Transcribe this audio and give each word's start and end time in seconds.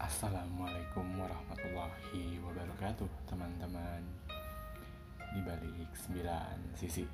Assalamualaikum 0.00 1.04
warahmatullahi 1.20 2.40
wabarakatuh 2.40 3.04
teman-teman. 3.28 4.00
Di 5.36 5.44
balik 5.44 5.92
9 5.92 6.16
sisi. 6.80 7.04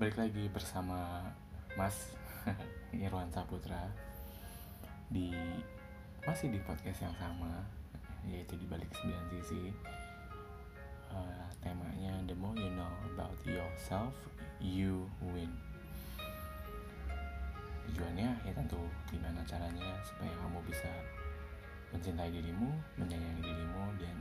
Balik 0.00 0.16
lagi 0.16 0.48
bersama 0.48 1.20
Mas 1.76 2.16
Irwan 2.96 3.28
Saputra 3.28 3.84
di 5.12 5.28
masih 6.24 6.48
di 6.48 6.64
podcast 6.64 7.04
yang 7.04 7.12
sama 7.20 7.68
yaitu 8.24 8.56
di 8.56 8.64
balik 8.64 8.88
9 8.96 9.12
sisi 9.36 9.76
uh, 11.16 11.48
temanya 11.64 12.12
the 12.28 12.36
more 12.36 12.52
you 12.54 12.68
know 12.76 12.92
about 13.08 13.36
yourself 13.48 14.12
you 14.60 15.08
win 15.32 15.48
tujuannya 17.88 18.28
ya 18.44 18.52
tentu 18.52 18.76
gimana 19.08 19.40
caranya 19.48 19.96
supaya 20.04 20.28
kamu 20.42 20.58
bisa 20.68 20.90
mencintai 21.94 22.28
dirimu, 22.28 22.68
menyayangi 22.98 23.42
dirimu 23.42 23.84
dan 24.02 24.16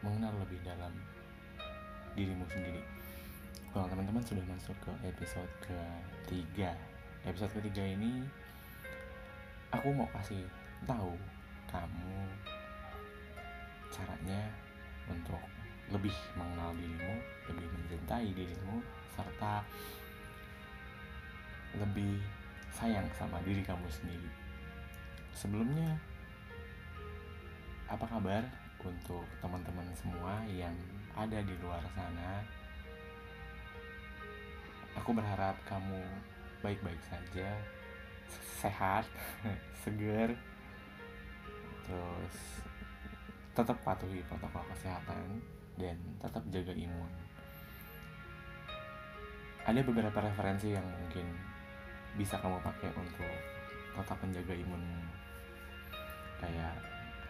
mengenal 0.00 0.32
lebih 0.40 0.58
dalam 0.64 0.90
dirimu 2.16 2.42
sendiri. 2.48 2.80
Kalau 3.70 3.86
teman-teman 3.86 4.24
sudah 4.24 4.42
masuk 4.50 4.74
ke 4.82 4.92
episode 5.06 5.52
ketiga, 5.62 6.74
episode 7.22 7.52
ketiga 7.60 7.86
ini 7.86 8.24
aku 9.70 9.94
mau 9.94 10.08
kasih 10.10 10.42
tahu 10.88 11.14
kamu 11.70 12.18
caranya 13.94 14.42
untuk 15.06 15.44
lebih 15.90 16.14
mengenal 16.38 16.70
dirimu, 16.78 17.14
lebih 17.50 17.66
mencintai 17.66 18.28
dirimu, 18.30 18.78
serta 19.18 19.66
lebih 21.78 22.18
sayang 22.74 23.06
sama 23.14 23.42
diri 23.42 23.62
kamu 23.62 23.86
sendiri. 23.90 24.30
Sebelumnya, 25.34 25.98
apa 27.90 28.06
kabar 28.06 28.42
untuk 28.82 29.26
teman-teman 29.42 29.86
semua 29.94 30.42
yang 30.46 30.74
ada 31.14 31.42
di 31.42 31.54
luar 31.58 31.82
sana? 31.94 32.42
Aku 34.98 35.14
berharap 35.14 35.54
kamu 35.66 36.02
baik-baik 36.62 36.98
saja, 37.06 37.54
sehat, 38.58 39.06
segar, 39.82 40.34
terus 41.86 42.36
tetap 43.54 43.78
patuhi 43.82 44.22
protokol 44.26 44.62
kesehatan 44.74 45.42
dan 45.80 45.96
tetap 46.20 46.44
jaga 46.52 46.72
imun. 46.76 47.12
Ada 49.64 49.80
beberapa 49.84 50.18
referensi 50.20 50.76
yang 50.76 50.84
mungkin 50.84 51.26
bisa 52.14 52.36
kamu 52.38 52.60
pakai 52.60 52.90
untuk 52.96 53.32
tetap 53.96 54.18
menjaga 54.22 54.54
imun 54.54 54.82
kayak 56.40 56.74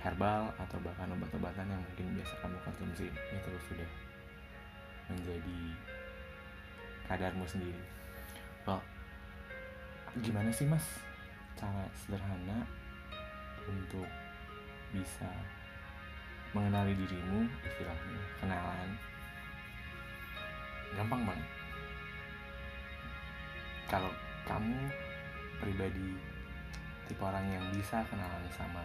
herbal 0.01 0.49
atau 0.57 0.79
bahkan 0.81 1.13
obat-obatan 1.13 1.69
yang 1.69 1.83
mungkin 1.83 2.17
biasa 2.17 2.35
kamu 2.41 2.57
konsumsi 2.65 3.07
itu 3.13 3.53
sudah 3.69 3.91
menjadi 5.11 5.61
kadarmu 7.11 7.45
sendiri. 7.45 7.83
Well, 8.65 8.81
gimana 10.23 10.49
sih 10.55 10.65
mas 10.65 10.87
cara 11.59 11.85
sederhana 11.93 12.65
untuk 13.69 14.09
bisa 14.95 15.29
mengenali 16.51 16.93
dirimu 16.99 17.47
istilahnya 17.63 18.21
kenalan. 18.43 18.91
Gampang 20.99 21.23
banget. 21.23 21.49
Kalau 23.87 24.11
kamu 24.47 24.79
pribadi 25.63 26.19
tipe 27.07 27.23
orang 27.23 27.47
yang 27.51 27.67
bisa 27.75 28.03
kenalan 28.07 28.47
sama 28.55 28.83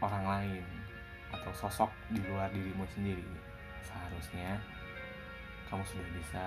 orang 0.00 0.24
lain 0.24 0.64
atau 1.30 1.52
sosok 1.52 1.92
di 2.10 2.20
luar 2.24 2.48
dirimu 2.50 2.82
sendiri 2.96 3.22
seharusnya 3.84 4.58
kamu 5.68 5.84
sudah 5.86 6.08
bisa 6.16 6.44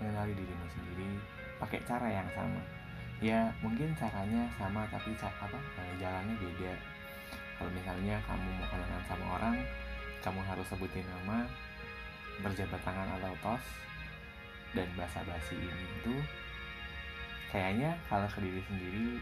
mengenali 0.00 0.32
dirimu 0.34 0.66
sendiri 0.72 1.10
pakai 1.60 1.80
cara 1.84 2.08
yang 2.08 2.28
sama. 2.32 2.62
Ya 3.20 3.52
mungkin 3.60 3.92
caranya 3.94 4.48
sama 4.56 4.88
tapi 4.88 5.12
apa 5.20 5.60
eh, 5.76 5.94
jalannya 6.00 6.34
beda 6.40 6.72
kalau 7.60 7.70
misalnya 7.76 8.16
kamu 8.24 8.48
mau 8.56 8.66
kenalan 8.72 9.04
sama 9.04 9.26
orang 9.36 9.56
kamu 10.24 10.40
harus 10.48 10.64
sebutin 10.72 11.04
nama 11.04 11.44
berjabat 12.40 12.80
tangan 12.80 13.20
atau 13.20 13.36
tos 13.44 13.64
dan 14.72 14.88
basa 14.96 15.20
basi 15.28 15.60
ini 15.60 15.84
itu 16.00 16.16
kayaknya 17.52 17.92
kalau 18.08 18.24
ke 18.32 18.40
diri 18.40 18.64
sendiri 18.64 19.20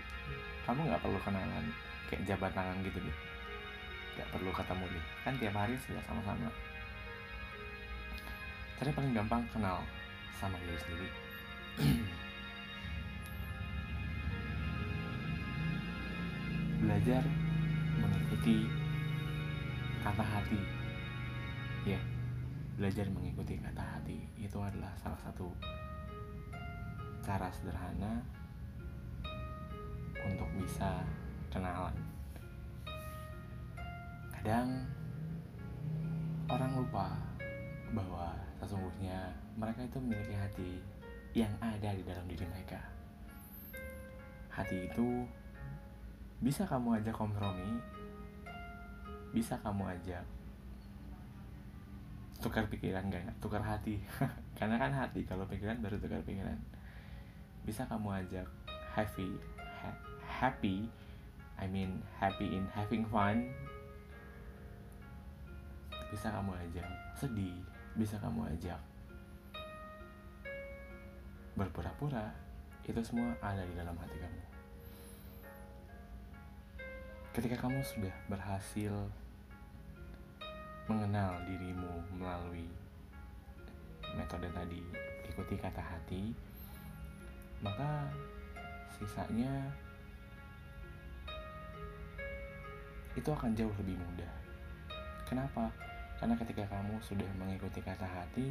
kamu 0.63 0.87
nggak 0.87 1.03
perlu 1.03 1.19
kenalan 1.27 1.67
kayak 2.13 2.29
jabat 2.29 2.53
tangan 2.53 2.77
gitu 2.85 3.01
deh. 3.01 3.17
Nggak 4.17 4.29
perlu 4.33 4.53
ketemu 4.53 4.85
deh. 4.93 5.05
Kan 5.25 5.33
tiap 5.41 5.57
hari 5.57 5.77
sudah 5.81 6.05
sama-sama. 6.05 6.53
Cara 8.77 8.93
paling 8.93 9.17
gampang 9.17 9.43
kenal 9.53 9.81
sama 10.37 10.61
diri 10.61 10.77
sendiri. 10.77 11.09
Belajar 16.85 17.25
mengikuti 18.01 18.71
kata 20.01 20.25
hati 20.25 20.61
ya 21.85 22.01
belajar 22.79 23.11
mengikuti 23.11 23.59
kata 23.59 23.83
hati 23.83 24.23
itu 24.39 24.59
adalah 24.63 24.95
salah 24.95 25.19
satu 25.19 25.51
cara 27.27 27.53
sederhana 27.53 28.25
untuk 30.25 30.49
bisa 30.57 31.05
kenalan. 31.53 31.95
Kadang 34.33 34.87
orang 36.49 36.73
lupa 36.79 37.13
bahwa 37.93 38.33
sesungguhnya 38.57 39.35
mereka 39.59 39.85
itu 39.85 39.99
memiliki 40.01 40.35
hati 40.37 40.71
yang 41.37 41.53
ada 41.61 41.93
di 41.93 42.03
dalam 42.07 42.25
diri 42.25 42.45
mereka. 42.49 42.81
Hati 44.49 44.89
itu 44.91 45.29
bisa 46.39 46.63
kamu 46.63 47.03
ajak 47.03 47.15
kompromi, 47.19 47.83
bisa 49.35 49.59
kamu 49.59 49.91
ajak 49.99 50.23
tukar 52.39 52.71
pikiran 52.71 53.11
gak 53.11 53.27
tukar 53.43 53.59
hati. 53.59 53.99
Karena 54.59 54.79
kan 54.79 54.95
hati 54.95 55.27
kalau 55.27 55.43
pikiran 55.51 55.83
baru 55.83 55.99
tukar 55.99 56.23
pikiran. 56.23 56.55
Bisa 57.67 57.83
kamu 57.91 58.23
ajak 58.25 58.47
happy 58.95 59.35
ha 59.83 59.91
happy 60.25 60.87
I 61.59 61.67
mean 61.67 61.99
happy 62.23 62.55
in 62.55 62.71
having 62.71 63.03
fun. 63.11 63.51
Bisa 66.15 66.31
kamu 66.31 66.55
ajak 66.55 66.87
sedih. 67.19 67.59
Bisa 67.99 68.15
kamu 68.23 68.47
ajak 68.55 68.79
berpura-pura. 71.59 72.31
Itu 72.87 73.03
semua 73.03 73.35
ada 73.43 73.67
di 73.67 73.75
dalam 73.75 73.99
hati 73.99 74.17
kamu 74.23 74.58
ketika 77.37 77.57
kamu 77.59 77.81
sudah 77.85 78.15
berhasil 78.29 78.93
mengenal 80.89 81.37
dirimu 81.45 82.01
melalui 82.17 82.69
metode 84.17 84.49
tadi 84.53 84.81
ikuti 85.29 85.61
kata 85.61 85.85
hati 85.85 86.33
maka 87.61 88.09
sisanya 88.97 89.71
itu 93.19 93.31
akan 93.35 93.51
jauh 93.59 93.75
lebih 93.83 93.99
mudah. 93.99 94.31
Kenapa? 95.27 95.75
Karena 96.23 96.39
ketika 96.39 96.65
kamu 96.71 97.03
sudah 97.03 97.27
mengikuti 97.35 97.83
kata 97.83 98.07
hati, 98.07 98.51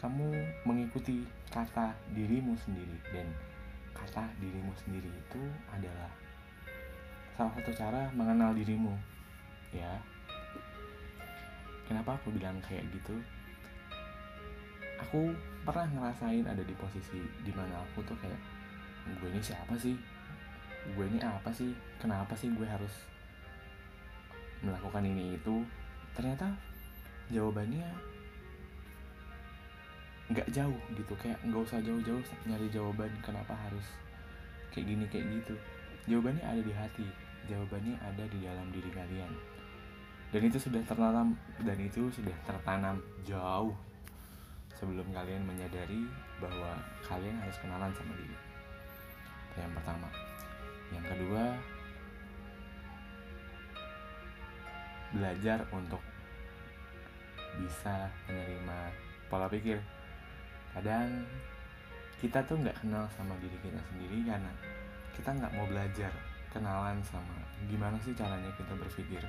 kamu 0.00 0.32
mengikuti 0.64 1.28
kata 1.52 1.92
dirimu 2.16 2.56
sendiri 2.56 2.96
dan 3.12 3.28
kata 3.92 4.24
dirimu 4.40 4.72
sendiri 4.80 5.12
itu 5.12 5.42
adalah 5.68 6.08
salah 7.38 7.54
satu 7.54 7.70
cara 7.70 8.10
mengenal 8.18 8.50
dirimu. 8.50 8.98
Ya. 9.70 10.02
Kenapa 11.86 12.18
aku 12.18 12.34
bilang 12.34 12.58
kayak 12.66 12.82
gitu? 12.90 13.14
aku 14.98 15.32
pernah 15.62 15.86
ngerasain 15.94 16.44
ada 16.44 16.60
di 16.60 16.74
posisi 16.74 17.22
di 17.46 17.52
mana 17.54 17.80
aku 17.86 18.02
tuh 18.02 18.18
kayak 18.18 18.40
gue 19.08 19.28
ini 19.30 19.40
siapa 19.40 19.72
sih 19.78 19.94
gue 20.92 21.04
ini 21.06 21.22
apa 21.22 21.48
sih 21.54 21.72
kenapa 22.02 22.34
sih 22.34 22.50
gue 22.52 22.66
harus 22.66 22.92
melakukan 24.60 25.06
ini 25.06 25.38
itu 25.38 25.62
ternyata 26.12 26.50
jawabannya 27.30 27.86
nggak 30.28 30.48
jauh 30.52 30.80
gitu 30.92 31.14
kayak 31.16 31.38
nggak 31.46 31.62
usah 31.64 31.80
jauh-jauh 31.80 32.20
nyari 32.44 32.68
jawaban 32.68 33.08
kenapa 33.24 33.56
harus 33.56 33.86
kayak 34.74 34.92
gini 34.92 35.04
kayak 35.08 35.24
gitu 35.40 35.54
jawabannya 36.04 36.44
ada 36.44 36.60
di 36.60 36.74
hati 36.74 37.08
jawabannya 37.48 37.96
ada 37.98 38.24
di 38.28 38.38
dalam 38.44 38.68
diri 38.70 38.90
kalian. 38.92 39.32
Dan 40.28 40.44
itu 40.44 40.60
sudah 40.60 40.84
tertanam 40.84 41.32
dan 41.64 41.78
itu 41.80 42.12
sudah 42.12 42.36
tertanam 42.44 43.00
jauh 43.24 43.72
sebelum 44.76 45.08
kalian 45.10 45.42
menyadari 45.42 46.04
bahwa 46.38 46.76
kalian 47.00 47.40
harus 47.40 47.56
kenalan 47.64 47.90
sama 47.96 48.12
diri. 48.14 48.36
Itu 49.50 49.56
yang 49.64 49.72
pertama. 49.72 50.08
Yang 50.92 51.04
kedua 51.16 51.44
belajar 55.08 55.64
untuk 55.72 56.04
bisa 57.64 58.12
menerima 58.28 58.78
pola 59.32 59.48
pikir. 59.48 59.80
Kadang 60.76 61.24
kita 62.20 62.44
tuh 62.44 62.60
nggak 62.60 62.84
kenal 62.84 63.08
sama 63.16 63.32
diri 63.40 63.56
kita 63.64 63.80
sendiri 63.88 64.28
karena 64.28 64.52
kita 65.16 65.30
nggak 65.32 65.54
mau 65.56 65.66
belajar 65.66 66.12
kenalan 66.52 66.98
sama 67.04 67.36
gimana 67.66 67.96
sih 68.02 68.16
caranya 68.16 68.48
kita 68.56 68.72
berpikir? 68.78 69.22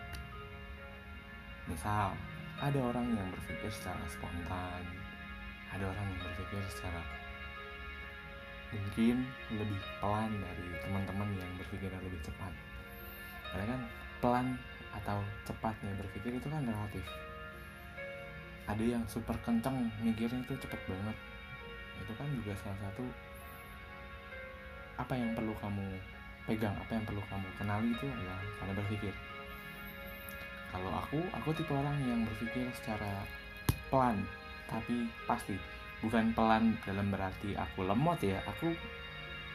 Misal 1.68 2.16
ada 2.60 2.80
orang 2.80 3.08
yang 3.16 3.28
berpikir 3.32 3.72
secara 3.72 4.04
spontan 4.12 4.84
ada 5.70 5.86
orang 5.86 6.06
yang 6.10 6.22
berpikir 6.26 6.62
secara 6.74 7.02
mungkin 8.70 9.26
lebih 9.50 9.82
pelan 9.98 10.30
dari 10.38 10.68
teman-teman 10.86 11.30
yang 11.38 11.52
berpikir 11.58 11.90
lebih 11.90 12.22
cepat. 12.22 12.54
Karena 13.50 13.66
kan 13.66 13.82
pelan 14.22 14.48
atau 14.94 15.22
cepatnya 15.46 15.94
berpikir 15.98 16.38
itu 16.38 16.48
kan 16.50 16.62
relatif. 16.66 17.06
Ada 18.70 18.84
yang 18.86 19.04
super 19.10 19.34
kencang 19.42 19.90
mikirnya 20.06 20.46
itu 20.46 20.54
cepet 20.62 20.82
banget. 20.86 21.18
Itu 22.06 22.14
kan 22.14 22.30
juga 22.30 22.54
salah 22.62 22.80
satu 22.90 23.06
apa 25.02 25.14
yang 25.18 25.34
perlu 25.34 25.56
kamu 25.58 25.98
pegang 26.50 26.74
apa 26.74 26.98
yang 26.98 27.06
perlu 27.06 27.22
kamu 27.30 27.46
kenali 27.62 27.94
itu 27.94 28.10
adalah 28.10 28.42
cara 28.58 28.72
berpikir. 28.74 29.14
Kalau 30.74 30.92
aku 30.98 31.22
aku 31.30 31.50
tipe 31.54 31.70
orang 31.70 31.98
yang 32.10 32.26
berpikir 32.26 32.66
secara 32.74 33.22
pelan 33.94 34.26
tapi 34.66 35.06
pasti. 35.30 35.54
Bukan 36.02 36.34
pelan 36.34 36.74
dalam 36.90 37.14
berarti 37.14 37.54
aku 37.54 37.86
lemot 37.86 38.18
ya 38.26 38.42
aku 38.50 38.74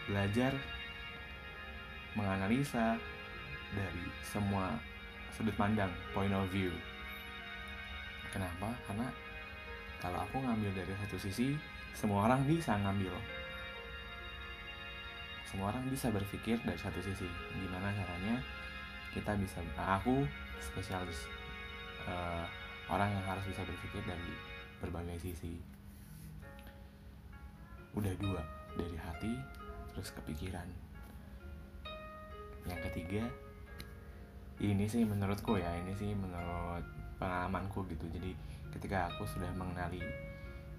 belajar 0.06 0.54
menganalisa 2.14 2.94
dari 3.74 4.06
semua 4.22 4.78
sudut 5.34 5.56
pandang 5.58 5.90
point 6.14 6.30
of 6.30 6.46
view. 6.54 6.70
Kenapa? 8.30 8.70
Karena 8.86 9.10
kalau 9.98 10.22
aku 10.22 10.38
ngambil 10.46 10.70
dari 10.78 10.94
satu 11.02 11.18
sisi 11.18 11.58
semua 11.90 12.30
orang 12.30 12.46
bisa 12.46 12.78
ngambil 12.78 13.14
semua 15.48 15.70
orang 15.70 15.84
bisa 15.92 16.08
berpikir 16.08 16.56
dari 16.64 16.78
satu 16.80 16.98
sisi. 17.04 17.28
Gimana 17.56 17.92
caranya 17.92 18.40
kita 19.14 19.36
bisa 19.38 19.62
nah, 19.78 20.00
aku 20.00 20.26
spesialis 20.58 21.28
uh, 22.08 22.44
orang 22.90 23.12
yang 23.14 23.24
harus 23.24 23.44
bisa 23.46 23.62
berpikir 23.62 24.02
dari 24.04 24.32
berbagai 24.80 25.20
sisi. 25.22 25.54
Udah 27.94 28.14
dua 28.18 28.42
dari 28.74 28.96
hati 28.98 29.32
terus 29.94 30.10
kepikiran. 30.16 30.66
Yang 32.66 32.80
ketiga 32.90 33.22
ini 34.58 34.86
sih 34.88 35.04
menurutku 35.06 35.60
ya 35.60 35.70
ini 35.78 35.94
sih 35.94 36.10
menurut 36.16 36.82
pengalamanku 37.20 37.86
gitu. 37.86 38.08
Jadi 38.10 38.34
ketika 38.74 39.06
aku 39.12 39.22
sudah 39.30 39.50
mengenali 39.54 40.02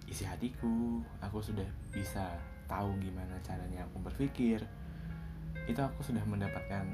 isi 0.06 0.21
hatiku 0.27 1.01
aku 1.23 1.41
sudah 1.41 1.65
bisa 1.89 2.38
tahu 2.65 2.97
gimana 3.01 3.38
caranya 3.45 3.85
aku 3.85 4.01
berpikir 4.01 4.62
itu 5.65 5.81
aku 5.81 6.06
sudah 6.06 6.21
mendapatkan 6.25 6.85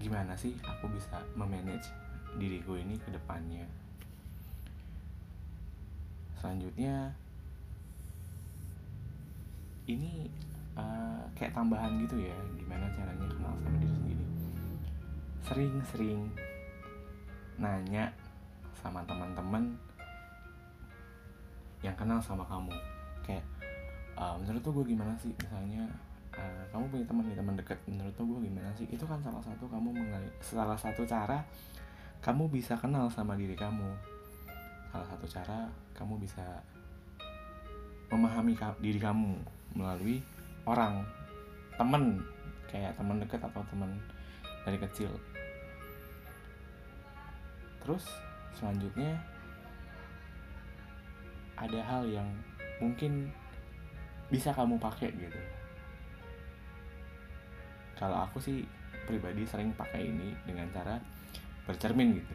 gimana 0.00 0.34
sih 0.34 0.56
aku 0.64 0.90
bisa 0.90 1.22
memanage 1.38 1.86
diriku 2.34 2.74
ini 2.74 2.98
ke 2.98 3.14
depannya. 3.14 3.62
Selanjutnya 6.38 7.14
ini 9.86 10.26
uh, 10.74 11.22
kayak 11.36 11.54
tambahan 11.54 12.00
gitu 12.02 12.26
ya 12.26 12.36
gimana 12.58 12.90
caranya 12.90 13.26
kenal 13.30 13.54
sama 13.62 13.78
diri 13.78 13.94
sendiri. 13.94 14.24
Sering-sering 15.44 16.20
nanya 17.60 18.10
sama 18.74 19.04
teman-teman 19.06 19.78
yang 21.84 21.94
kenal 21.94 22.18
sama 22.18 22.42
kamu. 22.48 22.74
Kayak 23.22 23.44
uh, 24.18 24.34
menurut 24.38 24.60
tuh 24.62 24.72
gue 24.74 24.84
gimana 24.94 25.14
sih? 25.18 25.32
Misalnya 25.36 25.84
uh, 26.34 26.62
kamu 26.70 26.84
punya 26.90 27.04
teman 27.06 27.24
nih 27.26 27.36
teman 27.38 27.54
dekat 27.58 27.78
menurut 27.86 28.14
gue 28.14 28.40
gimana 28.50 28.70
sih? 28.74 28.86
Itu 28.90 29.04
kan 29.06 29.18
salah 29.22 29.42
satu 29.42 29.64
kamu 29.70 29.88
mengenai 29.94 30.30
salah 30.42 30.78
satu 30.78 31.02
cara 31.06 31.42
kamu 32.24 32.48
bisa 32.48 32.74
kenal 32.80 33.10
sama 33.12 33.36
diri 33.36 33.54
kamu. 33.54 33.90
Salah 34.90 35.06
satu 35.10 35.26
cara 35.26 35.68
kamu 35.92 36.22
bisa 36.22 36.62
memahami 38.08 38.54
diri 38.78 39.00
kamu 39.02 39.34
melalui 39.74 40.22
orang 40.64 41.02
temen 41.74 42.22
kayak 42.70 42.94
teman 42.94 43.18
dekat 43.18 43.42
atau 43.42 43.62
teman 43.68 43.90
dari 44.62 44.78
kecil. 44.78 45.10
Terus 47.84 48.06
selanjutnya 48.56 49.18
ada 51.54 51.80
hal 51.84 52.02
yang 52.08 52.28
mungkin 52.80 53.30
bisa 54.32 54.50
kamu 54.52 54.80
pakai 54.80 55.12
gitu. 55.12 55.40
Kalau 57.94 58.26
aku 58.26 58.42
sih 58.42 58.64
pribadi 59.04 59.44
sering 59.46 59.70
pakai 59.76 60.08
ini 60.08 60.34
dengan 60.48 60.66
cara 60.72 60.98
bercermin 61.68 62.18
gitu. 62.18 62.34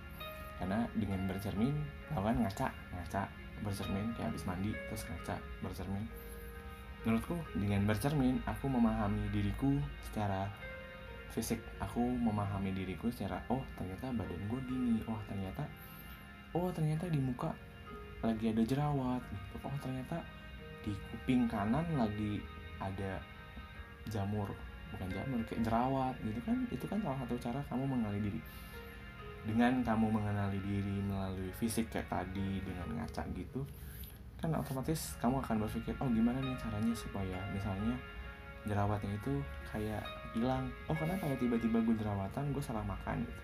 Karena 0.60 0.84
dengan 0.96 1.24
bercermin 1.28 1.74
lawan 2.14 2.44
ngaca 2.44 2.68
ngaca 2.70 3.24
bercermin 3.60 4.16
kayak 4.16 4.32
habis 4.32 4.44
mandi 4.48 4.72
terus 4.88 5.04
ngaca 5.08 5.36
bercermin. 5.64 6.06
Menurutku 7.04 7.36
dengan 7.56 7.88
bercermin 7.88 8.44
aku 8.44 8.68
memahami 8.68 9.32
diriku 9.32 9.80
secara 10.08 10.48
fisik. 11.32 11.60
Aku 11.80 12.02
memahami 12.02 12.72
diriku 12.76 13.12
secara 13.12 13.40
oh 13.52 13.64
ternyata 13.76 14.12
badan 14.16 14.42
gue 14.48 14.62
gini 14.68 15.00
oh 15.08 15.20
ternyata 15.28 15.64
oh 16.56 16.70
ternyata 16.72 17.06
di 17.08 17.20
muka 17.20 17.52
lagi 18.20 18.52
ada 18.52 18.64
jerawat 18.64 19.22
gitu. 19.32 19.56
Oh 19.64 19.76
ternyata 19.80 20.20
di 20.86 20.94
kuping 21.12 21.50
kanan 21.50 21.86
lagi 21.96 22.40
ada 22.80 23.20
jamur 24.08 24.48
bukan 24.90 25.08
jamur 25.12 25.40
kayak 25.46 25.62
jerawat 25.64 26.16
gitu 26.26 26.40
kan. 26.44 26.58
Itu 26.72 26.86
kan 26.90 27.00
salah 27.04 27.18
satu 27.26 27.36
cara 27.38 27.60
kamu 27.70 27.84
mengenali 27.86 28.20
diri. 28.26 28.42
Dengan 29.46 29.82
kamu 29.82 30.08
mengenali 30.12 30.60
diri 30.62 30.98
melalui 31.04 31.52
fisik 31.56 31.88
kayak 31.94 32.12
tadi 32.12 32.60
dengan 32.64 33.00
ngaca 33.00 33.24
gitu 33.34 33.64
kan 34.40 34.56
otomatis 34.56 35.20
kamu 35.20 35.44
akan 35.44 35.68
berpikir 35.68 35.92
oh 36.00 36.08
gimana 36.08 36.40
nih 36.40 36.56
caranya 36.56 36.96
supaya 36.96 37.36
misalnya 37.52 37.96
jerawatnya 38.64 39.16
itu 39.16 39.44
kayak 39.72 40.04
hilang? 40.36 40.68
Oh 40.88 40.96
kenapa 40.96 41.28
ya 41.28 41.36
tiba-tiba 41.40 41.80
gue 41.84 41.96
jerawatan 41.96 42.52
gue 42.52 42.64
salah 42.64 42.84
makan? 42.84 43.24
Gitu. 43.24 43.42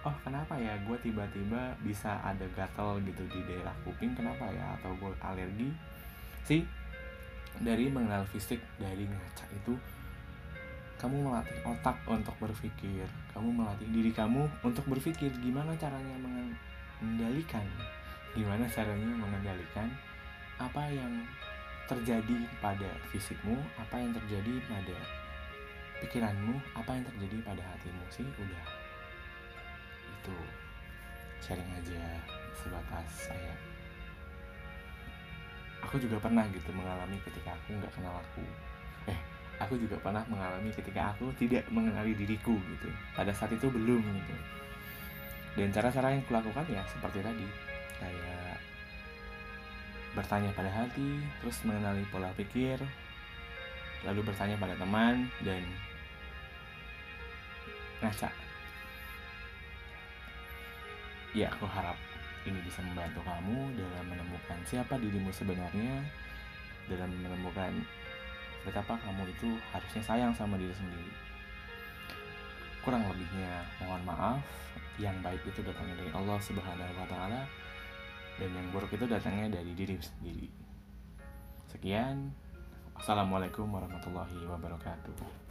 Oh 0.00 0.16
kenapa 0.24 0.56
ya 0.56 0.80
gue 0.84 0.96
tiba-tiba 1.04 1.76
bisa 1.84 2.20
ada 2.24 2.44
gatal 2.56 3.00
gitu 3.04 3.24
di 3.28 3.40
daerah 3.44 3.72
kuping? 3.84 4.16
Kenapa 4.16 4.48
ya? 4.48 4.76
Atau 4.80 4.96
gue 4.96 5.12
alergi 5.20 5.68
sih 6.44 6.62
dari 7.60 7.92
mengenal 7.92 8.24
fisik 8.30 8.60
dari 8.80 9.04
ngaca 9.04 9.46
itu 9.52 9.74
kamu 11.00 11.32
melatih 11.32 11.56
otak 11.64 11.96
untuk 12.04 12.36
berpikir 12.36 13.08
kamu 13.32 13.48
melatih 13.52 13.88
diri 13.88 14.12
kamu 14.12 14.44
untuk 14.60 14.84
berpikir 14.84 15.32
gimana 15.40 15.72
caranya 15.80 16.16
mengendalikan 16.20 17.64
gimana 18.36 18.68
caranya 18.68 19.12
mengendalikan 19.16 19.88
apa 20.60 20.84
yang 20.92 21.24
terjadi 21.88 22.46
pada 22.60 22.90
fisikmu 23.10 23.56
apa 23.80 23.96
yang 23.96 24.12
terjadi 24.12 24.60
pada 24.68 24.98
pikiranmu 26.04 26.56
apa 26.76 26.90
yang 26.96 27.04
terjadi 27.16 27.36
pada 27.48 27.62
hatimu 27.64 28.04
sih 28.12 28.28
udah 28.38 28.64
itu 30.20 30.36
sharing 31.40 31.70
aja 31.80 32.04
sebatas 32.60 33.08
saya 33.08 33.69
aku 35.90 35.98
juga 35.98 36.22
pernah 36.22 36.46
gitu 36.54 36.70
mengalami 36.70 37.18
ketika 37.26 37.50
aku 37.50 37.74
nggak 37.74 37.90
kenal 37.98 38.14
aku. 38.14 38.46
Eh 39.10 39.18
aku 39.58 39.74
juga 39.74 39.98
pernah 39.98 40.22
mengalami 40.30 40.70
ketika 40.70 41.10
aku 41.10 41.34
tidak 41.34 41.66
mengenali 41.66 42.14
diriku 42.14 42.54
gitu. 42.54 42.86
Pada 43.10 43.34
saat 43.34 43.50
itu 43.50 43.66
belum 43.66 43.98
gitu. 43.98 44.34
Dan 45.58 45.74
cara-cara 45.74 46.14
yang 46.14 46.22
kulakukan 46.30 46.62
ya 46.70 46.86
seperti 46.86 47.26
tadi 47.26 47.42
kayak 47.98 48.54
bertanya 50.14 50.54
pada 50.54 50.70
hati 50.70 51.26
terus 51.42 51.58
mengenali 51.66 52.06
pola 52.06 52.30
pikir 52.38 52.78
lalu 54.06 54.22
bertanya 54.22 54.54
pada 54.62 54.78
teman 54.78 55.26
dan 55.42 55.66
ngaca. 57.98 58.30
Ya 61.34 61.50
aku 61.50 61.66
harap 61.66 61.98
ini 62.48 62.58
bisa 62.64 62.80
membantu 62.80 63.20
kamu 63.24 63.76
dalam 63.76 64.04
menemukan 64.08 64.58
siapa 64.64 64.96
dirimu 64.96 65.28
sebenarnya 65.28 66.00
dalam 66.88 67.10
menemukan 67.12 67.72
betapa 68.64 68.96
kamu 69.00 69.28
itu 69.28 69.56
harusnya 69.72 70.02
sayang 70.04 70.32
sama 70.32 70.56
diri 70.56 70.72
sendiri. 70.72 71.12
Kurang 72.80 73.04
lebihnya 73.08 73.64
mohon 73.84 74.00
maaf 74.08 74.40
yang 74.96 75.16
baik 75.20 75.40
itu 75.44 75.60
datangnya 75.60 76.00
dari 76.00 76.12
Allah 76.16 76.38
Subhanahu 76.40 76.96
wa 76.96 77.08
taala 77.08 77.42
dan 78.40 78.50
yang 78.52 78.66
buruk 78.72 78.92
itu 78.92 79.04
datangnya 79.04 79.60
dari 79.60 79.72
diri 79.76 79.96
sendiri. 80.00 80.48
Sekian. 81.68 82.32
Assalamualaikum 83.00 83.64
warahmatullahi 83.64 84.44
wabarakatuh 84.44 85.48